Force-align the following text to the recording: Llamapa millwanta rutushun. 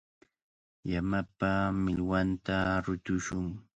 Llamapa 0.89 1.51
millwanta 1.83 2.55
rutushun. 2.85 3.45